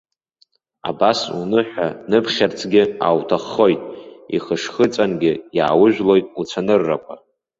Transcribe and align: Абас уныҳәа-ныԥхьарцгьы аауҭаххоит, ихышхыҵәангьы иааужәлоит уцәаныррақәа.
Абас 0.89 1.19
уныҳәа-ныԥхьарцгьы 1.39 2.83
аауҭаххоит, 3.05 3.81
ихышхыҵәангьы 4.35 5.31
иааужәлоит 5.57 6.25
уцәаныррақәа. 6.39 7.15